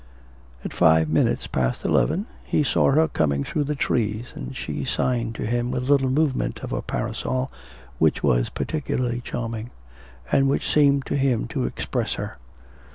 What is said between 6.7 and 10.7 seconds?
her parasol, which was particularly charming, and which